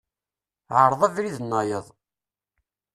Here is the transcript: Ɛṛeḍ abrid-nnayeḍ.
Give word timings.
Ɛṛeḍ 0.81 1.01
abrid-nnayeḍ. 1.07 1.85